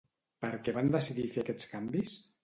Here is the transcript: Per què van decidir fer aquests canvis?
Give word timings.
Per 0.43 0.47
què 0.67 0.73
van 0.77 0.87
decidir 0.95 1.25
fer 1.33 1.43
aquests 1.43 1.69
canvis? 1.75 2.15